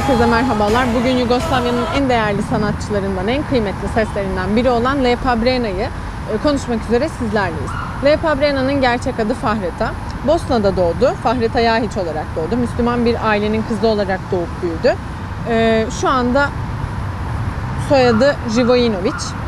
Herkese 0.00 0.26
merhabalar. 0.26 0.86
Bugün 0.94 1.16
Yugoslavya'nın 1.16 1.84
en 1.96 2.08
değerli 2.08 2.42
sanatçılarından, 2.42 3.28
en 3.28 3.42
kıymetli 3.42 3.88
seslerinden 3.94 4.56
biri 4.56 4.70
olan 4.70 5.04
Lepa 5.04 5.42
Brena'yı 5.42 5.88
e, 6.34 6.36
konuşmak 6.42 6.78
üzere 6.88 7.08
sizlerleyiz. 7.08 7.70
Lepa 8.04 8.40
Brena'nın 8.40 8.80
gerçek 8.80 9.20
adı 9.20 9.34
Fahreta. 9.34 9.92
Bosna'da 10.26 10.76
doğdu. 10.76 11.14
Fahreta 11.22 11.60
Yahiç 11.60 11.96
olarak 11.96 12.24
doğdu. 12.36 12.56
Müslüman 12.56 13.04
bir 13.04 13.28
ailenin 13.28 13.64
kızı 13.68 13.88
olarak 13.88 14.20
doğup 14.32 14.62
büyüdü. 14.62 14.94
E, 15.48 15.86
Şu 16.00 16.08
anda 16.08 16.48
soyadı 17.88 18.36
Živojinović. 18.56 19.39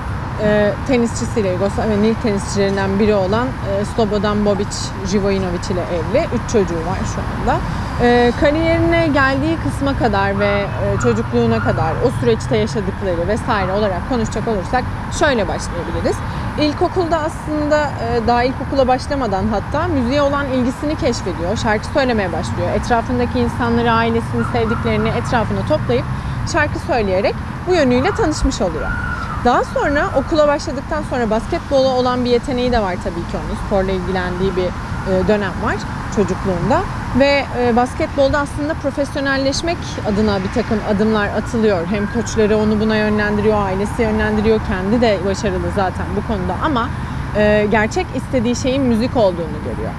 E, 0.42 0.72
tenisçisiyle 0.88 1.48
Yugoslavya'nın 1.48 2.02
ilk 2.02 2.22
tenisçilerinden 2.22 2.98
biri 2.98 3.14
olan 3.14 3.46
e, 3.46 3.84
Slobodan 3.84 4.44
Bobic 4.44 4.76
Živojinović 5.06 5.72
ile 5.72 5.80
evli. 5.82 6.26
Üç 6.34 6.52
çocuğu 6.52 6.74
var 6.74 6.98
şu 7.14 7.20
anda. 7.20 7.60
E, 8.02 8.32
kariyerine 8.40 9.08
geldiği 9.08 9.56
kısma 9.64 9.98
kadar 9.98 10.38
ve 10.38 10.60
e, 10.60 11.00
çocukluğuna 11.02 11.58
kadar 11.58 11.92
o 12.06 12.20
süreçte 12.20 12.56
yaşadıkları 12.56 13.28
vesaire 13.28 13.72
olarak 13.72 14.08
konuşacak 14.08 14.48
olursak 14.48 14.84
şöyle 15.18 15.48
başlayabiliriz. 15.48 16.16
İlkokulda 16.60 17.18
aslında 17.18 17.86
e, 17.86 18.26
daha 18.26 18.42
ilkokula 18.42 18.88
başlamadan 18.88 19.44
hatta 19.48 19.88
müziğe 19.88 20.22
olan 20.22 20.46
ilgisini 20.46 20.96
keşfediyor. 20.96 21.56
Şarkı 21.56 21.86
söylemeye 21.86 22.32
başlıyor. 22.32 22.68
Etrafındaki 22.76 23.38
insanları, 23.38 23.92
ailesini, 23.92 24.44
sevdiklerini 24.52 25.08
etrafına 25.08 25.66
toplayıp 25.68 26.04
şarkı 26.52 26.78
söyleyerek 26.78 27.34
bu 27.68 27.74
yönüyle 27.74 28.10
tanışmış 28.10 28.60
oluyor. 28.60 29.11
Daha 29.44 29.64
sonra 29.64 30.10
okula 30.16 30.48
başladıktan 30.48 31.02
sonra 31.10 31.30
basketbola 31.30 31.88
olan 31.88 32.24
bir 32.24 32.30
yeteneği 32.30 32.72
de 32.72 32.80
var 32.80 32.96
tabii 33.04 33.14
ki 33.14 33.36
onun. 33.36 33.66
Sporla 33.66 33.92
ilgilendiği 33.92 34.56
bir 34.56 34.64
e, 34.66 35.28
dönem 35.28 35.52
var 35.62 35.76
çocukluğunda. 36.16 36.80
Ve 37.18 37.44
e, 37.58 37.76
basketbolda 37.76 38.38
aslında 38.38 38.74
profesyonelleşmek 38.74 39.76
adına 40.12 40.38
bir 40.42 40.62
takım 40.62 40.78
adımlar 40.90 41.28
atılıyor. 41.28 41.86
Hem 41.86 42.12
koçları 42.12 42.58
onu 42.58 42.80
buna 42.80 42.96
yönlendiriyor, 42.96 43.66
ailesi 43.66 44.02
yönlendiriyor, 44.02 44.60
kendi 44.68 45.00
de 45.00 45.18
başarılı 45.26 45.70
zaten 45.76 46.06
bu 46.16 46.26
konuda 46.26 46.54
ama 46.64 46.88
e, 47.36 47.66
gerçek 47.70 48.06
istediği 48.14 48.56
şeyin 48.56 48.82
müzik 48.82 49.16
olduğunu 49.16 49.58
görüyor. 49.64 49.92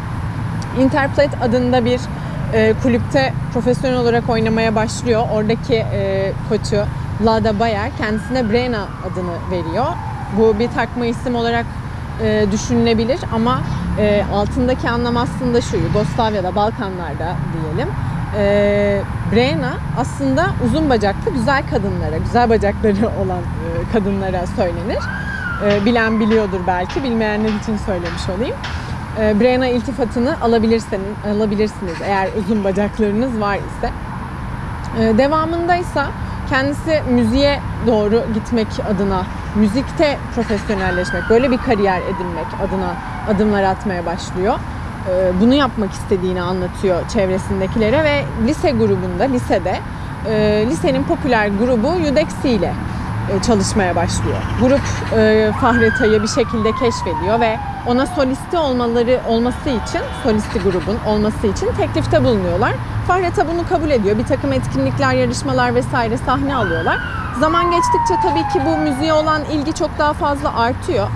Interplate 0.80 1.39
adında 1.39 1.86
bir 1.86 2.00
kulüpte 2.84 3.34
profesyonel 3.54 3.98
olarak 3.98 4.30
oynamaya 4.30 4.76
başlıyor. 4.76 5.23
Oradaki 5.34 5.86
koçu 6.50 6.86
Vlada 7.22 7.59
Bayer 7.59 7.97
kendisine 7.97 8.52
Brena 8.52 8.88
adını 9.11 9.52
veriyor. 9.52 9.86
Bu 10.38 10.59
bir 10.59 10.69
takma 10.72 11.06
isim 11.06 11.36
olarak 11.36 11.66
e, 12.22 12.45
düşünülebilir 12.52 13.20
ama 13.33 13.61
e, 14.00 14.23
altındaki 14.33 14.89
anlam 14.89 15.17
aslında 15.17 15.61
şu 15.61 15.78
Yugoslavya'da, 15.78 16.55
Balkanlarda 16.55 17.36
diyelim. 17.53 17.89
E, 18.38 19.02
Brena 19.31 19.73
aslında 19.97 20.45
uzun 20.66 20.89
bacaklı 20.89 21.31
güzel 21.31 21.64
kadınlara, 21.70 22.17
güzel 22.17 22.50
bacakları 22.50 23.09
olan 23.23 23.39
e, 23.39 23.92
kadınlara 23.94 24.48
söylenir. 24.48 25.03
E, 25.66 25.86
bilen 25.86 26.20
biliyordur 26.20 26.59
belki, 26.67 27.03
bilmeyenler 27.03 27.50
için 27.50 27.77
söylemiş 27.77 28.30
olayım. 28.38 28.55
E, 29.20 29.39
Brena 29.39 29.67
iltifatını 29.67 30.42
alabilirsiniz, 30.42 31.02
alabilirsiniz 31.36 31.95
eğer 32.05 32.30
uzun 32.39 32.64
bacaklarınız 32.64 33.39
var 33.39 33.55
ise. 33.55 33.92
E, 35.00 35.17
devamında 35.17 35.75
ise 35.75 36.02
kendisi 36.49 37.02
müziğe 37.09 37.59
doğru 37.88 38.23
gitmek 38.33 38.67
adına, 38.89 39.23
müzikte 39.55 40.17
profesyonelleşmek, 40.36 41.23
böyle 41.30 41.52
bir 41.52 41.58
kariyer 41.58 42.02
edinmek 42.02 42.47
adına 42.67 42.95
adımlar 43.36 43.63
atmaya 43.63 44.05
başlıyor. 44.05 44.55
E, 45.09 45.41
Bunu 45.41 45.53
yapmak 45.53 45.91
istediğini 45.91 46.41
anlatıyor 46.41 47.09
çevresindekilere 47.14 48.03
ve 48.03 48.23
lise 48.47 48.71
grubunda, 48.71 49.23
lisede, 49.23 49.80
e, 50.30 50.66
lisenin 50.69 51.03
popüler 51.03 51.47
grubu 51.47 51.99
Yudeksi 52.05 52.49
ile 52.49 52.73
çalışmaya 53.48 53.96
başlıyor. 53.96 54.38
Grup 54.62 54.82
e, 55.18 55.52
Fahreta'yı 55.62 56.24
bir 56.24 56.28
şekilde 56.28 56.72
keşfediyor 56.72 57.40
ve 57.40 57.60
ona 57.88 58.06
solisti 58.06 58.58
olmaları 58.58 59.20
olması 59.28 59.70
için, 59.70 60.02
solisti 60.23 60.60
grubun 60.60 60.98
olması 61.08 61.48
için 61.48 61.67
teklifte 61.78 62.23
bulunuyorlar. 62.23 62.73
Fahreta 63.08 63.48
bunu 63.48 63.67
kabul 63.70 63.89
ediyor. 63.89 64.17
Bir 64.17 64.26
takım 64.26 64.54
etkinlikler, 64.54 65.14
yarışmalar 65.14 65.76
vesaire 65.76 66.17
sahne 66.17 66.56
alıyorlar. 66.56 67.00
Zaman 67.39 67.72
geçtikçe 67.72 68.16
tabii 68.23 68.48
ki 68.54 68.62
bu 68.66 68.78
müziğe 68.78 69.14
olan 69.14 69.42
ilgi 69.45 69.73
çok 69.73 70.00
daha 70.00 70.14
fazla 70.14 70.58
artıyor. 70.58 71.08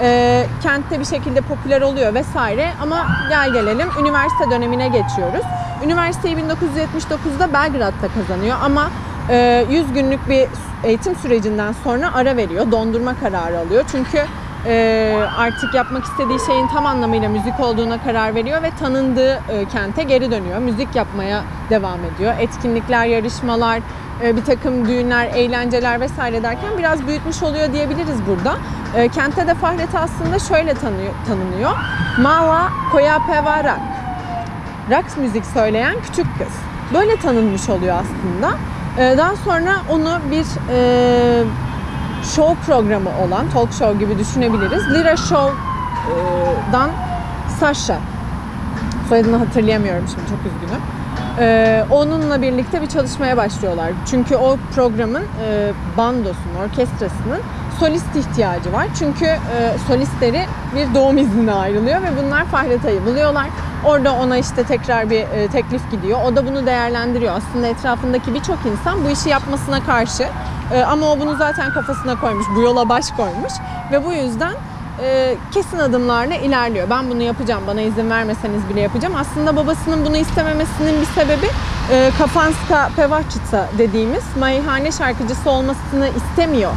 E, 0.00 0.46
kentte 0.62 1.00
bir 1.00 1.04
şekilde 1.04 1.40
popüler 1.40 1.80
oluyor 1.80 2.14
vesaire 2.14 2.70
ama 2.82 3.06
gel 3.28 3.52
gelelim 3.52 3.88
üniversite 4.00 4.50
dönemine 4.50 4.88
geçiyoruz. 4.88 5.42
Üniversiteyi 5.84 6.36
1979'da 6.36 7.52
Belgrad'da 7.52 8.08
kazanıyor 8.14 8.56
ama 8.62 8.90
e, 9.30 9.66
100 9.70 9.92
günlük 9.92 10.28
bir 10.28 10.48
eğitim 10.84 11.16
sürecinden 11.16 11.72
sonra 11.84 12.14
ara 12.14 12.36
veriyor. 12.36 12.72
Dondurma 12.72 13.14
kararı 13.20 13.58
alıyor. 13.58 13.84
Çünkü 13.92 14.18
e, 14.66 15.14
artık 15.38 15.74
yapmak 15.74 16.04
istediği 16.04 16.38
şeyin 16.46 16.68
tam 16.68 16.86
anlamıyla 16.86 17.28
müzik 17.28 17.60
olduğuna 17.60 18.02
karar 18.02 18.34
veriyor 18.34 18.62
ve 18.62 18.70
tanındığı 18.80 19.32
e, 19.48 19.64
kente 19.72 20.02
geri 20.02 20.30
dönüyor. 20.30 20.58
Müzik 20.58 20.96
yapmaya 20.96 21.42
devam 21.70 21.98
ediyor. 22.04 22.34
Etkinlikler, 22.40 23.06
yarışmalar, 23.06 23.80
e, 24.22 24.36
bir 24.36 24.44
takım 24.44 24.88
düğünler, 24.88 25.26
eğlenceler 25.26 26.00
vesaire 26.00 26.42
derken 26.42 26.70
biraz 26.78 27.06
büyütmüş 27.06 27.42
oluyor 27.42 27.72
diyebiliriz 27.72 28.18
burada. 28.26 28.58
E, 28.96 29.08
kentte 29.08 29.46
de 29.46 29.54
Fahreta 29.54 30.00
aslında 30.00 30.38
şöyle 30.38 30.74
tanıyor, 30.74 31.12
tanınıyor. 31.26 31.70
Mala 32.18 32.68
Koyapeva 32.92 33.64
Rak. 33.64 33.80
Raks 34.90 35.16
müzik 35.16 35.46
söyleyen 35.46 35.94
küçük 36.02 36.26
kız. 36.38 36.52
Böyle 36.94 37.16
tanınmış 37.16 37.68
oluyor 37.68 37.96
aslında. 37.96 38.58
Ee, 38.98 39.14
Daha 39.18 39.36
sonra 39.36 39.76
onu 39.90 40.18
bir 40.30 40.44
e, 40.70 41.44
show 42.34 42.54
programı 42.66 43.10
olan, 43.26 43.50
talk 43.52 43.72
show 43.72 43.98
gibi 43.98 44.18
düşünebiliriz. 44.18 44.90
Lira 44.90 45.16
Show'dan 45.16 46.90
Sasha. 47.60 47.98
Soyadını 49.08 49.36
hatırlayamıyorum 49.36 50.04
şimdi 50.08 50.28
çok 50.28 50.38
üzgünüm. 50.38 50.82
Ee, 51.40 51.84
onunla 51.90 52.42
birlikte 52.42 52.82
bir 52.82 52.86
çalışmaya 52.86 53.36
başlıyorlar. 53.36 53.90
Çünkü 54.10 54.36
o 54.36 54.56
programın 54.74 55.22
e, 55.44 55.72
bandosunun, 55.96 56.54
orkestrasının 56.64 57.40
solist 57.80 58.16
ihtiyacı 58.16 58.72
var. 58.72 58.86
Çünkü 58.98 59.24
e, 59.24 59.38
solistleri 59.88 60.46
bir 60.76 60.94
doğum 60.94 61.18
iznine 61.18 61.52
ayrılıyor 61.52 62.02
ve 62.02 62.06
bunlar 62.24 62.44
Fahreta'yı 62.44 63.06
buluyorlar. 63.06 63.46
Orada 63.84 64.12
ona 64.12 64.36
işte 64.36 64.64
tekrar 64.64 65.10
bir 65.10 65.20
e, 65.20 65.48
teklif 65.48 65.90
gidiyor. 65.90 66.18
O 66.24 66.36
da 66.36 66.46
bunu 66.46 66.66
değerlendiriyor. 66.66 67.34
Aslında 67.36 67.66
etrafındaki 67.66 68.34
birçok 68.34 68.58
insan 68.66 69.04
bu 69.04 69.10
işi 69.10 69.28
yapmasına 69.28 69.84
karşı. 69.84 70.26
E, 70.74 70.82
ama 70.82 71.12
o 71.12 71.20
bunu 71.20 71.36
zaten 71.36 71.72
kafasına 71.72 72.20
koymuş, 72.20 72.46
bu 72.56 72.60
yola 72.60 72.88
baş 72.88 73.10
koymuş. 73.10 73.52
Ve 73.92 74.04
bu 74.04 74.12
yüzden 74.12 74.54
e, 75.02 75.36
kesin 75.54 75.78
adımlarla 75.78 76.34
ilerliyor. 76.34 76.90
Ben 76.90 77.10
bunu 77.10 77.22
yapacağım, 77.22 77.62
bana 77.66 77.80
izin 77.80 78.10
vermeseniz 78.10 78.68
bile 78.68 78.80
yapacağım. 78.80 79.14
Aslında 79.16 79.56
babasının 79.56 80.06
bunu 80.06 80.16
istememesinin 80.16 81.00
bir 81.00 81.06
sebebi 81.06 81.46
e, 81.92 82.10
Kafanska 82.18 82.90
Pevačica 82.96 83.68
dediğimiz 83.78 84.24
meyhane 84.40 84.92
şarkıcısı 84.92 85.50
olmasını 85.50 86.08
istemiyor 86.16 86.72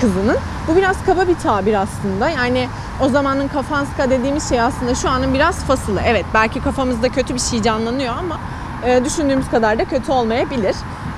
kızının. 0.00 0.36
Bu 0.68 0.76
biraz 0.76 0.96
kaba 1.06 1.28
bir 1.28 1.34
tabir 1.34 1.74
aslında. 1.74 2.28
Yani 2.28 2.68
o 3.00 3.08
zamanın 3.08 3.48
Kafanska 3.48 4.10
dediğimiz 4.10 4.48
şey 4.48 4.60
aslında 4.60 4.94
şu 4.94 5.08
anın 5.08 5.34
biraz 5.34 5.64
fasılı. 5.64 6.00
Evet 6.06 6.24
belki 6.34 6.62
kafamızda 6.62 7.08
kötü 7.08 7.34
bir 7.34 7.40
şey 7.40 7.62
canlanıyor 7.62 8.14
ama 8.18 8.40
e, 8.84 9.04
düşündüğümüz 9.04 9.50
kadar 9.50 9.78
da 9.78 9.84
kötü 9.84 10.12
olmayabilir. 10.12 10.76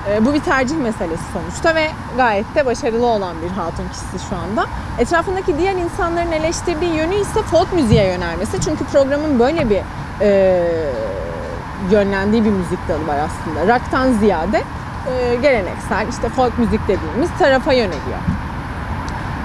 E, 0.09 0.25
bu 0.25 0.33
bir 0.33 0.39
tercih 0.39 0.77
meselesi 0.77 1.23
sonuçta 1.33 1.75
ve 1.75 1.87
gayet 2.17 2.55
de 2.55 2.65
başarılı 2.65 3.05
olan 3.05 3.35
bir 3.41 3.49
hatun 3.49 3.87
kişisi 3.89 4.29
şu 4.29 4.35
anda. 4.35 4.65
Etrafındaki 4.99 5.57
diğer 5.57 5.73
insanların 5.73 6.31
eleştirdiği 6.31 6.93
yönü 6.93 7.15
ise 7.15 7.41
folk 7.41 7.73
müziğe 7.73 8.07
yönelmesi. 8.07 8.61
Çünkü 8.61 8.85
programın 8.85 9.39
böyle 9.39 9.69
bir 9.69 9.81
e, 10.21 10.63
yönlendiği 11.91 12.45
bir 12.45 12.49
müzik 12.49 12.89
dalı 12.89 13.07
var 13.07 13.17
aslında. 13.17 13.75
Rock'tan 13.75 14.11
ziyade 14.11 14.63
e, 15.07 15.35
geleneksel 15.35 16.07
işte 16.09 16.29
folk 16.29 16.59
müzik 16.59 16.81
dediğimiz 16.87 17.29
tarafa 17.39 17.73
yöneliyor. 17.73 18.19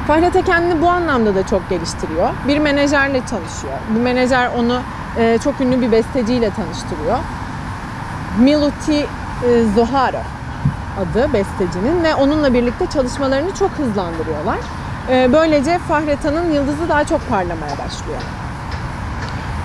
Fahrete 0.07 0.43
kendini 0.43 0.83
bu 0.83 0.89
anlamda 0.89 1.35
da 1.35 1.47
çok 1.47 1.71
geliştiriyor. 1.71 2.29
Bir 2.49 2.59
menajerle 2.59 3.21
çalışıyor. 3.31 3.75
Bu 3.95 3.99
menajer 3.99 4.51
onu 4.59 4.81
e, 5.19 5.39
çok 5.45 5.61
ünlü 5.61 5.81
bir 5.81 5.93
besteciyle 5.93 6.51
tanıştırıyor. 6.51 7.19
Miluti 8.39 9.07
e, 9.47 9.63
Zoharo 9.75 10.23
adı 11.01 11.33
bestecinin 11.33 12.05
ve 12.05 12.15
onunla 12.15 12.55
birlikte 12.55 12.87
çalışmalarını 12.87 13.55
çok 13.55 13.71
hızlandırıyorlar. 13.71 14.59
E, 15.11 15.33
böylece 15.33 15.79
Fahreta'nın 15.79 16.53
yıldızı 16.53 16.89
daha 16.89 17.05
çok 17.05 17.29
parlamaya 17.29 17.73
başlıyor. 17.73 18.21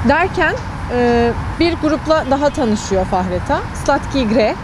Derken 0.09 0.55
e, 0.93 1.31
bir 1.59 1.73
grupla 1.73 2.25
daha 2.31 2.49
tanışıyor 2.49 3.05
Fahreta. 3.05 3.59
Slatki 3.85 4.29
Gre. 4.29 4.55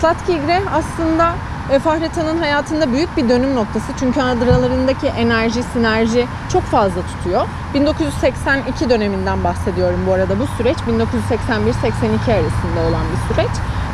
Slatki 0.00 0.40
Gre 0.46 0.62
aslında 0.74 1.32
Fahreta'nın 1.68 2.38
hayatında 2.38 2.92
büyük 2.92 3.16
bir 3.16 3.28
dönüm 3.28 3.54
noktası. 3.54 3.92
Çünkü 4.00 4.20
aralarındaki 4.22 5.06
enerji, 5.06 5.62
sinerji 5.62 6.26
çok 6.52 6.62
fazla 6.62 7.02
tutuyor. 7.02 7.46
1982 7.74 8.90
döneminden 8.90 9.44
bahsediyorum 9.44 10.00
bu 10.06 10.12
arada 10.12 10.38
bu 10.38 10.46
süreç. 10.46 10.76
1981-82 10.76 12.34
arasında 12.34 12.80
olan 12.88 13.02
bir 13.12 13.34
süreç. 13.34 13.50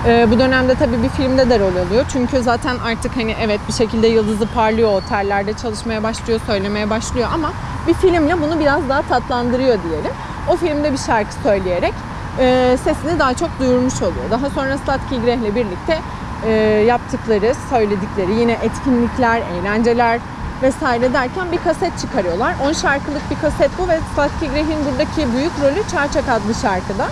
Ee, 0.06 0.26
bu 0.30 0.38
dönemde 0.38 0.74
tabii 0.74 1.02
bir 1.02 1.08
filmde 1.08 1.50
de 1.50 1.58
rol 1.58 1.76
alıyor. 1.76 2.04
Çünkü 2.12 2.42
zaten 2.42 2.78
artık 2.78 3.16
hani 3.16 3.36
evet 3.40 3.60
bir 3.68 3.72
şekilde 3.72 4.06
yıldızı 4.06 4.46
parlıyor, 4.46 4.92
otellerde 4.92 5.52
çalışmaya 5.52 6.02
başlıyor, 6.02 6.40
söylemeye 6.46 6.90
başlıyor 6.90 7.28
ama 7.34 7.52
bir 7.88 7.94
filmle 7.94 8.42
bunu 8.42 8.60
biraz 8.60 8.88
daha 8.88 9.02
tatlandırıyor 9.02 9.78
diyelim. 9.82 10.12
O 10.48 10.56
filmde 10.56 10.92
bir 10.92 10.98
şarkı 10.98 11.34
söyleyerek 11.42 11.94
e, 12.38 12.76
sesini 12.84 13.18
daha 13.18 13.34
çok 13.34 13.50
duyurmuş 13.60 14.02
oluyor. 14.02 14.30
Daha 14.30 14.50
sonra 14.50 14.78
Slatki 14.78 15.16
ile 15.16 15.54
birlikte 15.54 15.98
e, 16.46 16.50
yaptıkları, 16.86 17.54
söyledikleri 17.70 18.32
yine 18.32 18.52
etkinlikler, 18.52 19.42
eğlenceler 19.52 20.20
vesaire 20.62 21.12
derken 21.12 21.52
bir 21.52 21.58
kaset 21.58 21.98
çıkarıyorlar. 21.98 22.54
10 22.68 22.72
şarkılık 22.72 23.30
bir 23.30 23.36
kaset 23.40 23.70
bu 23.78 23.88
ve 23.88 23.98
Slatki 24.14 24.50
Greh'in 24.50 24.84
buradaki 24.90 25.32
büyük 25.32 25.52
rolü 25.62 25.82
Çarçak 25.90 26.28
adlı 26.28 26.54
şarkıda. 26.62 27.08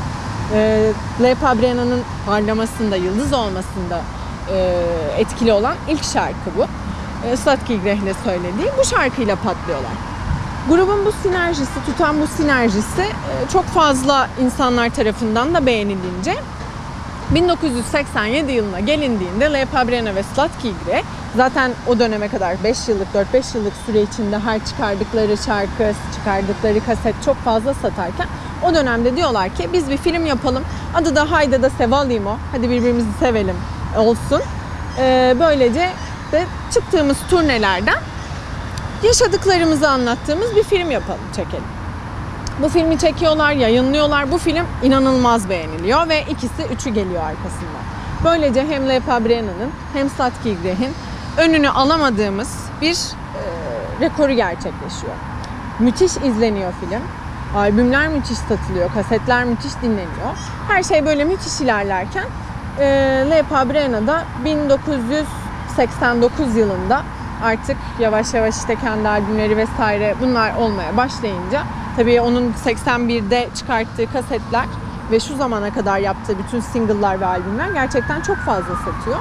E, 0.54 0.90
Le 1.22 1.34
Pabrena'nın 1.34 2.02
parlamasında, 2.26 2.96
yıldız 2.96 3.32
olmasında 3.32 4.00
e, 4.52 4.84
etkili 5.18 5.52
olan 5.52 5.76
ilk 5.88 6.04
şarkı 6.04 6.50
bu. 6.56 6.66
E, 7.26 7.36
Slatki 7.36 7.80
Greh'le 7.82 8.14
söylediği 8.24 8.68
bu 8.78 8.84
şarkıyla 8.84 9.36
patlıyorlar. 9.36 9.92
Grubun 10.68 11.06
bu 11.06 11.12
sinerjisi, 11.12 11.84
tutan 11.86 12.20
bu 12.20 12.26
sinerjisi 12.26 13.02
e, 13.02 13.48
çok 13.52 13.64
fazla 13.64 14.28
insanlar 14.44 14.90
tarafından 14.90 15.54
da 15.54 15.66
beğenilince 15.66 16.34
1987 17.34 18.52
yılına 18.52 18.80
gelindiğinde 18.80 19.52
Le 19.52 19.64
Pabrena 19.64 20.14
ve 20.14 20.22
Slatki 20.22 20.72
zaten 21.36 21.72
o 21.86 21.98
döneme 21.98 22.28
kadar 22.28 22.64
5 22.64 22.88
yıllık 22.88 23.08
4-5 23.14 23.56
yıllık 23.56 23.72
süre 23.86 24.02
içinde 24.02 24.38
her 24.38 24.64
çıkardıkları 24.64 25.36
şarkı, 25.36 25.92
çıkardıkları 26.14 26.84
kaset 26.84 27.14
çok 27.24 27.36
fazla 27.36 27.74
satarken 27.74 28.26
o 28.62 28.74
dönemde 28.74 29.16
diyorlar 29.16 29.48
ki 29.48 29.68
biz 29.72 29.90
bir 29.90 29.96
film 29.96 30.26
yapalım. 30.26 30.64
Adı 30.94 31.16
da 31.16 31.30
Hayda 31.30 31.62
da 31.62 31.70
Sevalimo. 31.70 32.36
Hadi 32.52 32.70
birbirimizi 32.70 33.08
sevelim 33.20 33.56
olsun. 33.96 34.42
Ee, 34.98 35.36
böylece 35.40 35.90
de 36.32 36.44
çıktığımız 36.74 37.16
turnelerden 37.30 37.98
yaşadıklarımızı 39.02 39.88
anlattığımız 39.88 40.56
bir 40.56 40.62
film 40.62 40.90
yapalım, 40.90 41.20
çekelim. 41.36 41.77
Bu 42.62 42.68
filmi 42.68 42.98
çekiyorlar, 42.98 43.52
yayınlıyorlar. 43.52 44.32
Bu 44.32 44.38
film 44.38 44.66
inanılmaz 44.82 45.48
beğeniliyor 45.48 46.08
ve 46.08 46.22
ikisi 46.22 46.62
üçü 46.72 46.90
geliyor 46.90 47.22
arkasından. 47.22 47.82
Böylece 48.24 48.66
hem 48.66 48.88
Le 48.88 49.00
Pabrena'nın 49.00 49.70
hem 49.92 50.10
Satki 50.10 50.56
Greh'in 50.62 50.94
önünü 51.36 51.68
alamadığımız 51.68 52.56
bir 52.80 52.94
e, 52.94 52.96
rekoru 54.00 54.32
gerçekleşiyor. 54.32 55.12
Müthiş 55.78 56.16
izleniyor 56.16 56.72
film. 56.80 57.02
Albümler 57.56 58.08
müthiş 58.08 58.38
satılıyor, 58.38 58.92
kasetler 58.94 59.44
müthiş 59.44 59.72
dinleniyor. 59.82 60.36
Her 60.68 60.82
şey 60.82 61.06
böyle 61.06 61.24
müthiş 61.24 61.60
ilerlerken 61.60 62.26
e, 62.78 62.84
Le 63.30 63.42
Pabrena'da 63.42 64.24
1989 64.44 66.56
yılında 66.56 67.02
artık 67.44 67.76
yavaş 68.00 68.34
yavaş 68.34 68.56
işte 68.56 68.76
kendi 68.76 69.08
albümleri 69.08 69.56
vesaire 69.56 70.14
bunlar 70.20 70.54
olmaya 70.54 70.96
başlayınca 70.96 71.62
tabii 71.98 72.20
onun 72.20 72.52
81'de 72.64 73.48
çıkarttığı 73.54 74.12
kasetler 74.12 74.64
ve 75.10 75.20
şu 75.20 75.36
zamana 75.36 75.72
kadar 75.72 75.98
yaptığı 75.98 76.38
bütün 76.38 76.60
single'lar 76.60 77.20
ve 77.20 77.26
albümler 77.26 77.68
gerçekten 77.68 78.20
çok 78.20 78.36
fazla 78.36 78.74
satıyor. 78.74 79.16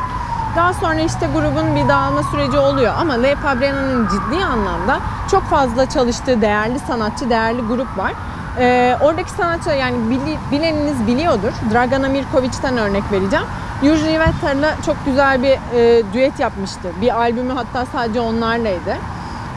Daha 0.56 0.74
sonra 0.74 1.00
işte 1.00 1.28
grubun 1.34 1.76
bir 1.76 1.90
dağılma 1.90 2.24
süreci 2.24 2.58
oluyor 2.58 2.94
ama 3.00 3.14
Le 3.14 3.36
Pabrena'nın 3.36 4.08
ciddi 4.08 4.46
anlamda 4.46 5.00
çok 5.32 5.44
fazla 5.44 5.90
çalıştığı 5.90 6.42
değerli 6.42 6.80
sanatçı, 6.80 7.30
değerli 7.30 7.62
grup 7.62 7.98
var. 7.98 8.14
Ee, 8.60 8.98
oradaki 9.02 9.32
sanatçı 9.32 9.70
yani 9.70 10.10
bili, 10.10 10.38
bileniniz 10.52 11.08
biliyordur. 11.08 11.52
Dragana 11.74 12.08
Mirković'ten 12.08 12.78
örnek 12.78 13.04
vereceğim. 13.12 13.46
Yuji 13.84 14.20
Vetter'la 14.20 14.76
çok 14.86 15.06
güzel 15.06 15.44
bir 15.44 15.58
e, 15.76 16.04
düet 16.14 16.40
yapmıştı. 16.40 16.92
Bir 17.02 17.18
albümü 17.18 17.54
hatta 17.54 17.86
sadece 17.86 18.20
onlarlaydı. 18.20 18.98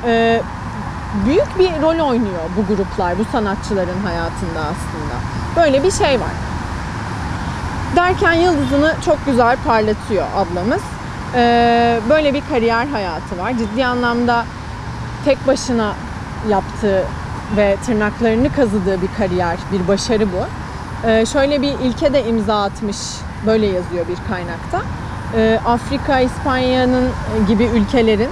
E, 0.06 0.42
büyük 1.26 1.58
bir 1.58 1.82
rol 1.82 2.08
oynuyor 2.08 2.42
bu 2.56 2.74
gruplar, 2.74 3.18
bu 3.18 3.24
sanatçıların 3.32 4.00
hayatında 4.04 4.60
aslında. 4.60 5.14
Böyle 5.56 5.84
bir 5.84 5.90
şey 5.90 6.20
var. 6.20 6.32
Derken 7.96 8.32
yıldızını 8.32 8.94
çok 9.04 9.26
güzel 9.26 9.56
parlatıyor 9.66 10.26
ablamız. 10.36 10.82
E, 11.34 12.00
böyle 12.10 12.34
bir 12.34 12.42
kariyer 12.50 12.86
hayatı 12.86 13.38
var. 13.38 13.52
Ciddi 13.58 13.86
anlamda 13.86 14.44
tek 15.24 15.46
başına 15.46 15.92
yaptığı 16.48 17.04
ve 17.56 17.76
tırnaklarını 17.86 18.52
kazıdığı 18.52 19.02
bir 19.02 19.08
kariyer, 19.18 19.56
bir 19.72 19.88
başarı 19.88 20.26
bu. 20.32 20.46
E, 21.08 21.26
şöyle 21.26 21.62
bir 21.62 21.72
ilke 21.78 22.12
de 22.12 22.24
imza 22.24 22.62
atmış 22.62 22.96
Böyle 23.46 23.66
yazıyor 23.66 24.08
bir 24.08 24.16
kaynakta. 24.28 24.82
E, 25.36 25.60
Afrika, 25.66 26.20
İspanya'nın 26.20 27.08
gibi 27.48 27.64
ülkelerin 27.64 28.28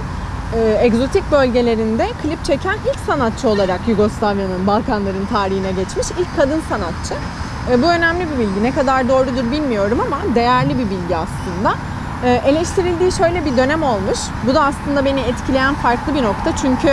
e, 0.55 0.85
egzotik 0.85 1.31
bölgelerinde 1.31 2.07
klip 2.21 2.45
çeken 2.45 2.77
ilk 2.89 2.99
sanatçı 3.05 3.49
olarak 3.49 3.79
Yugoslavya'nın, 3.87 4.67
Balkanların 4.67 5.25
tarihine 5.25 5.71
geçmiş 5.71 6.07
ilk 6.19 6.35
kadın 6.35 6.61
sanatçı. 6.69 7.13
E, 7.71 7.81
bu 7.81 7.85
önemli 7.85 8.27
bir 8.31 8.39
bilgi. 8.39 8.63
Ne 8.63 8.71
kadar 8.71 9.09
doğrudur 9.09 9.51
bilmiyorum 9.51 9.99
ama 10.07 10.35
değerli 10.35 10.79
bir 10.79 10.89
bilgi 10.89 11.17
aslında. 11.17 11.75
E, 12.23 12.41
eleştirildiği 12.45 13.11
şöyle 13.11 13.45
bir 13.45 13.57
dönem 13.57 13.83
olmuş. 13.83 14.19
Bu 14.47 14.55
da 14.55 14.63
aslında 14.63 15.05
beni 15.05 15.19
etkileyen 15.19 15.75
farklı 15.75 16.15
bir 16.15 16.23
nokta. 16.23 16.55
Çünkü 16.61 16.89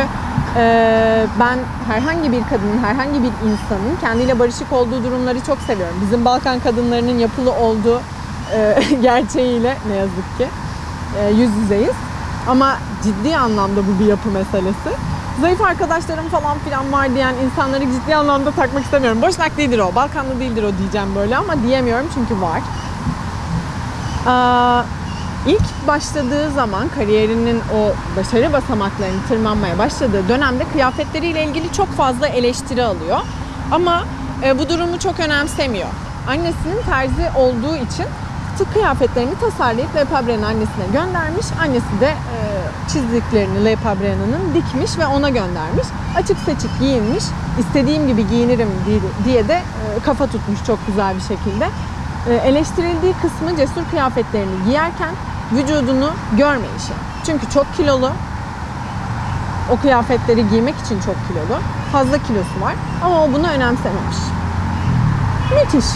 e, 0.57 1.27
ben 1.41 1.59
herhangi 1.89 2.33
bir 2.33 2.43
kadının, 2.43 2.79
herhangi 2.85 3.23
bir 3.23 3.29
insanın 3.29 3.97
kendiyle 4.01 4.39
barışık 4.39 4.73
olduğu 4.73 5.05
durumları 5.05 5.41
çok 5.41 5.59
seviyorum. 5.59 5.97
Bizim 6.03 6.25
Balkan 6.25 6.61
kadınlarının 6.61 7.19
yapılı 7.19 7.53
olduğu 7.53 8.01
e, 8.55 8.79
gerçeğiyle 9.03 9.77
ne 9.89 9.97
yazık 9.97 10.39
ki 10.39 10.47
e, 11.21 11.31
yüz 11.31 11.51
yüzeyiz. 11.57 11.95
Ama 12.49 12.77
ciddi 13.03 13.37
anlamda 13.37 13.81
bu 13.87 14.05
bir 14.05 14.07
yapı 14.07 14.29
meselesi. 14.29 14.91
Zayıf 15.41 15.63
arkadaşlarım 15.63 16.29
falan 16.29 16.59
filan 16.59 16.93
var 16.93 17.15
diyen 17.15 17.35
insanları 17.35 17.93
ciddi 17.93 18.17
anlamda 18.17 18.51
takmak 18.51 18.85
istemiyorum. 18.85 19.23
Boşnak 19.23 19.57
değildir 19.57 19.79
o, 19.79 19.95
Balkanlı 19.95 20.41
değildir 20.41 20.63
o 20.63 20.79
diyeceğim 20.79 21.09
böyle 21.17 21.37
ama 21.37 21.63
diyemiyorum 21.63 22.07
çünkü 22.15 22.43
var. 22.43 22.63
Aa, 24.27 24.85
İlk 25.47 25.87
başladığı 25.87 26.51
zaman 26.51 26.89
kariyerinin 26.89 27.61
o 27.75 27.93
başarı 28.17 28.53
basamaklarını 28.53 29.23
tırmanmaya 29.29 29.79
başladığı 29.79 30.29
dönemde 30.29 30.65
kıyafetleriyle 30.73 31.45
ilgili 31.45 31.73
çok 31.73 31.89
fazla 31.89 32.27
eleştiri 32.27 32.85
alıyor. 32.85 33.19
Ama 33.71 34.05
e, 34.43 34.59
bu 34.59 34.69
durumu 34.69 34.99
çok 34.99 35.21
önemsemiyor. 35.21 35.89
Annesinin 36.29 36.83
terzi 36.91 37.31
olduğu 37.39 37.77
için 37.77 38.07
tık 38.59 38.73
kıyafetlerini 38.73 39.39
tasarlayıp 39.41 39.97
Le 39.97 40.05
Pabre'nin 40.05 40.43
annesine 40.43 40.87
göndermiş. 40.93 41.47
Annesi 41.61 42.01
de 42.01 42.07
e, 42.07 42.39
çizdiklerini 42.93 43.65
Le 43.65 43.77
Pabre'nin 43.77 44.55
dikmiş 44.55 44.99
ve 44.99 45.07
ona 45.07 45.29
göndermiş. 45.29 45.87
Açık 46.17 46.39
seçik 46.39 46.79
giyinmiş. 46.81 47.25
İstediğim 47.59 48.07
gibi 48.07 48.29
giyinirim 48.29 48.69
diye 49.25 49.49
de 49.49 49.55
e, 49.55 50.01
kafa 50.05 50.27
tutmuş 50.27 50.65
çok 50.67 50.87
güzel 50.87 51.15
bir 51.15 51.21
şekilde. 51.21 51.69
E, 52.29 52.35
eleştirildiği 52.35 53.15
kısmı 53.23 53.57
cesur 53.57 53.85
kıyafetlerini 53.91 54.65
giyerken 54.65 55.15
vücudunu 55.53 56.11
görmeyişi. 56.37 56.93
Çünkü 57.27 57.51
çok 57.51 57.77
kilolu. 57.77 58.11
O 59.71 59.77
kıyafetleri 59.77 60.49
giymek 60.49 60.75
için 60.85 61.01
çok 61.01 61.17
kilolu. 61.29 61.61
Fazla 61.93 62.19
kilosu 62.19 62.61
var 62.61 62.75
ama 63.05 63.25
o 63.25 63.33
bunu 63.33 63.47
önemsememiş. 63.49 64.17
Müthiş. 65.55 65.87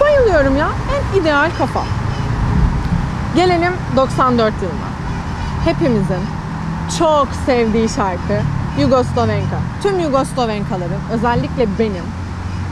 Bayılıyorum 0.00 0.56
ya. 0.56 0.68
En 0.96 1.20
ideal 1.20 1.50
kafa. 1.58 2.05
Gelelim 3.36 3.72
94 3.96 4.54
yılına. 4.62 4.88
Hepimizin 5.64 6.22
çok 6.98 7.28
sevdiği 7.46 7.88
şarkı 7.88 8.40
Yugoslavenka. 8.80 9.56
Tüm 9.82 10.00
Yugoslavenkaların 10.00 11.00
özellikle 11.12 11.78
benim 11.78 12.04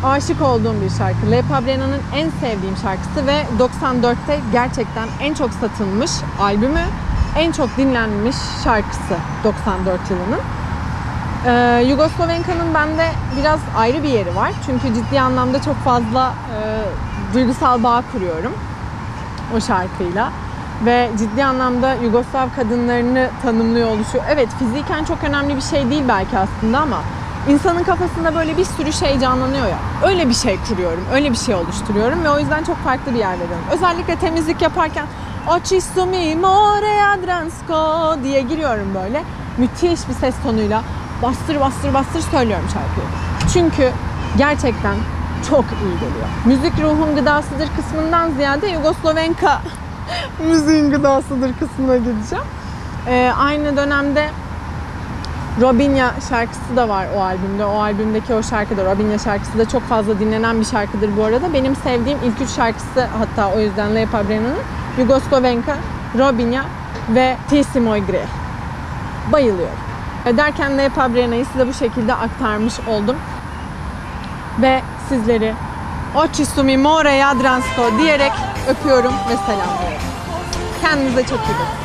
aşık 0.04 0.42
olduğum 0.42 0.74
bir 0.84 0.90
şarkı. 0.90 1.30
Le 1.30 1.42
Pabrena'nın 1.42 2.00
en 2.14 2.30
sevdiğim 2.30 2.76
şarkısı 2.82 3.26
ve 3.26 3.42
94'te 3.58 4.40
gerçekten 4.52 5.08
en 5.20 5.34
çok 5.34 5.50
satılmış 5.52 6.10
albümü, 6.40 6.84
en 7.36 7.52
çok 7.52 7.76
dinlenmiş 7.76 8.36
şarkısı 8.64 9.16
94 9.44 10.00
yılının. 10.10 10.40
Ee, 11.46 11.84
Yugoslavenka'nın 11.88 12.74
bende 12.74 13.08
biraz 13.40 13.60
ayrı 13.76 14.02
bir 14.02 14.08
yeri 14.08 14.36
var. 14.36 14.52
Çünkü 14.66 14.94
ciddi 14.94 15.20
anlamda 15.20 15.62
çok 15.62 15.76
fazla 15.76 16.34
e, 16.54 17.34
duygusal 17.34 17.82
bağ 17.82 18.02
kuruyorum 18.12 18.52
o 19.56 19.60
şarkıyla. 19.60 20.32
Ve 20.84 21.10
ciddi 21.18 21.44
anlamda 21.44 21.94
Yugoslav 21.94 22.48
kadınlarını 22.56 23.28
tanımlıyor 23.42 23.88
oluşu. 23.88 24.18
Evet 24.28 24.48
fiziken 24.58 25.04
çok 25.04 25.24
önemli 25.24 25.56
bir 25.56 25.60
şey 25.60 25.90
değil 25.90 26.02
belki 26.08 26.38
aslında 26.38 26.78
ama 26.78 27.00
insanın 27.48 27.82
kafasında 27.82 28.34
böyle 28.34 28.56
bir 28.56 28.64
sürü 28.64 28.92
şey 28.92 29.18
canlanıyor 29.18 29.66
ya. 29.66 29.78
Öyle 30.04 30.28
bir 30.28 30.34
şey 30.34 30.58
kuruyorum, 30.68 31.04
öyle 31.14 31.30
bir 31.30 31.36
şey 31.36 31.54
oluşturuyorum 31.54 32.24
ve 32.24 32.30
o 32.30 32.38
yüzden 32.38 32.64
çok 32.64 32.76
farklı 32.76 33.14
bir 33.14 33.18
yer 33.18 33.32
veriyorum. 33.32 33.64
Özellikle 33.72 34.16
temizlik 34.16 34.62
yaparken 34.62 35.06
Ochisto 35.48 36.06
mi 36.06 36.36
more 36.36 37.04
adransko 37.04 38.16
diye 38.24 38.40
giriyorum 38.40 38.94
böyle. 38.94 39.24
Müthiş 39.58 40.08
bir 40.08 40.14
ses 40.14 40.34
tonuyla 40.42 40.82
bastır 41.22 41.60
bastır 41.60 41.94
bastır 41.94 42.20
söylüyorum 42.20 42.66
şarkıyı. 42.72 43.06
Çünkü 43.52 43.90
gerçekten 44.38 44.94
çok 45.50 45.64
iyi 45.64 45.94
geliyor. 45.94 46.28
Müzik 46.44 46.80
ruhun 46.82 47.16
gıdasıdır 47.16 47.68
kısmından 47.76 48.30
ziyade 48.30 48.68
Yugoslovenka 48.68 49.60
müziğin 50.48 50.90
gıdasıdır 50.90 51.50
kısmına 51.60 51.96
gideceğim. 51.96 52.44
Ee, 53.08 53.32
aynı 53.38 53.76
dönemde 53.76 54.30
Robinja 55.60 56.14
şarkısı 56.28 56.76
da 56.76 56.88
var 56.88 57.06
o 57.16 57.20
albümde. 57.20 57.64
O 57.64 57.78
albümdeki 57.78 58.34
o 58.34 58.42
şarkı 58.42 58.76
da 58.76 58.84
Robinja 58.84 59.18
şarkısı 59.18 59.58
da 59.58 59.68
çok 59.68 59.82
fazla 59.82 60.20
dinlenen 60.20 60.60
bir 60.60 60.64
şarkıdır 60.64 61.16
bu 61.16 61.24
arada. 61.24 61.52
Benim 61.52 61.76
sevdiğim 61.76 62.18
ilk 62.24 62.40
üç 62.40 62.48
şarkısı 62.48 63.08
hatta 63.18 63.52
o 63.56 63.60
yüzden 63.60 63.94
Lepa 63.94 64.28
Brena'nın 64.28 64.58
Yugoslovenka, 64.98 65.76
Robinja 66.18 66.64
ve 67.08 67.36
Ti 67.50 67.80
Moj 67.80 68.06
Gre. 68.06 68.24
Bayılıyorum. 69.32 69.78
Derken 70.36 70.78
Lepa 70.78 71.14
Brena'yı 71.14 71.46
size 71.46 71.68
bu 71.68 71.72
şekilde 71.72 72.14
aktarmış 72.14 72.74
oldum. 72.88 73.16
Ve 74.62 74.80
sizleri 75.08 75.54
Oči 76.14 76.46
su 76.46 76.64
mi 76.64 76.76
more 76.76 77.18
Jadransko 77.18 77.82
diyerek 77.98 78.32
öpüyorum 78.68 79.12
ve 79.28 79.36
selamlıyorum. 79.46 80.02
Kendinize 80.80 81.22
çok 81.22 81.38
iyi 81.38 81.54
bakın. 81.54 81.83